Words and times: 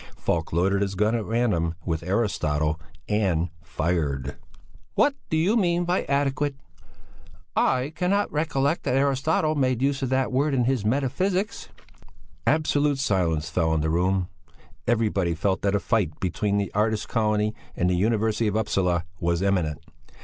Falk 0.17 0.51
loaded 0.51 0.81
his 0.81 0.95
gun 0.95 1.13
at 1.13 1.23
random 1.25 1.75
with 1.85 2.01
Aristotle 2.01 2.81
and 3.07 3.49
fired. 3.61 4.35
"What 4.95 5.13
do 5.29 5.37
you 5.37 5.55
mean 5.55 5.85
by 5.85 6.05
adequate? 6.05 6.55
I 7.55 7.93
cannot 7.95 8.31
recollect 8.31 8.81
that 8.81 8.95
Aristotle 8.95 9.53
made 9.53 9.79
use 9.83 10.01
of 10.01 10.09
that 10.09 10.31
word 10.31 10.55
in 10.55 10.63
his 10.63 10.83
Metaphysics." 10.83 11.69
Absolute 12.47 12.97
silence 12.97 13.51
fell 13.51 13.69
on 13.69 13.81
the 13.81 13.91
room; 13.91 14.27
everybody 14.87 15.35
felt 15.35 15.61
that 15.61 15.75
a 15.75 15.79
fight 15.79 16.19
between 16.19 16.57
the 16.57 16.71
artist's 16.73 17.05
colony 17.05 17.53
and 17.75 17.87
the 17.87 17.93
University 17.95 18.47
of 18.47 18.55
Upsala 18.57 19.05
was 19.19 19.43
imminent. 19.43 19.83